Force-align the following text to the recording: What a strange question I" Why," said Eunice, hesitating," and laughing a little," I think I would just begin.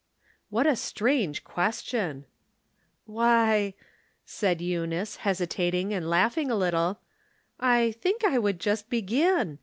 What 0.49 0.65
a 0.65 0.75
strange 0.75 1.43
question 1.43 2.25
I" 2.25 2.25
Why," 3.05 3.73
said 4.25 4.59
Eunice, 4.59 5.17
hesitating," 5.17 5.93
and 5.93 6.09
laughing 6.09 6.49
a 6.49 6.55
little," 6.55 7.01
I 7.59 7.91
think 7.91 8.25
I 8.25 8.39
would 8.39 8.59
just 8.59 8.89
begin. 8.89 9.59